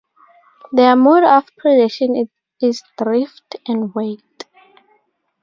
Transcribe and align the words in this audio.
Their 0.71 0.95
mode 0.95 1.23
of 1.23 1.45
predation 1.63 2.27
is 2.59 2.81
"drift 2.97 3.57
and 3.67 3.93
wait". 3.93 4.45